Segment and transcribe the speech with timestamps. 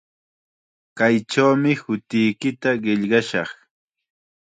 [0.97, 3.49] Kaychawmi hutiykita qillqashaq.